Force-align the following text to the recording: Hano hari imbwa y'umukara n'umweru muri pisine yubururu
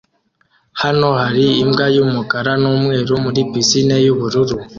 Hano 0.81 1.07
hari 1.21 1.45
imbwa 1.63 1.85
y'umukara 1.95 2.51
n'umweru 2.61 3.13
muri 3.23 3.39
pisine 3.51 3.95
yubururu 4.05 4.57